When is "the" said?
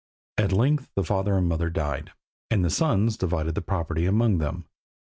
0.95-1.03, 2.65-2.71, 3.53-3.61